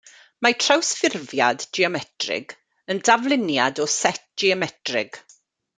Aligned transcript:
Mae 0.45 0.55
trawsffurfiad 0.63 1.65
geometrig 1.79 2.57
yn 2.93 3.03
dafluniad 3.11 3.83
o 3.87 3.87
set 3.99 4.23
geometrig. 4.45 5.25